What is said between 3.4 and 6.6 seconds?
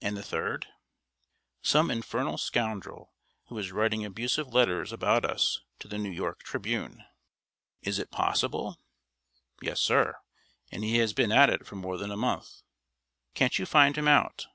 who is writing abusive letters about us to The New York